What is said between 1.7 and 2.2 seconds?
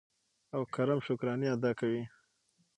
کوي.